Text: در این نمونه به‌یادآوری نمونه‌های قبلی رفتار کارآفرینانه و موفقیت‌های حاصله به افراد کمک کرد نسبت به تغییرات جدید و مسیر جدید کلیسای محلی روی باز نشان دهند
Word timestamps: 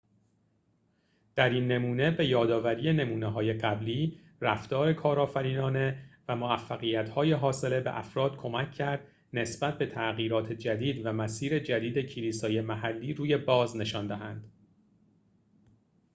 در 1.35 1.49
این 1.49 1.67
نمونه 1.67 2.11
به‌یادآوری 2.11 2.93
نمونه‌های 2.93 3.53
قبلی 3.53 4.19
رفتار 4.41 4.93
کارآفرینانه 4.93 6.09
و 6.27 6.35
موفقیت‌های 6.35 7.33
حاصله 7.33 7.79
به 7.79 7.97
افراد 7.97 8.37
کمک 8.37 8.71
کرد 8.71 9.07
نسبت 9.33 9.77
به 9.77 9.85
تغییرات 9.85 10.53
جدید 10.53 11.05
و 11.05 11.11
مسیر 11.11 11.59
جدید 11.59 11.99
کلیسای 12.09 12.61
محلی 12.61 13.13
روی 13.13 13.37
باز 13.37 13.77
نشان 13.77 14.07
دهند 14.07 14.51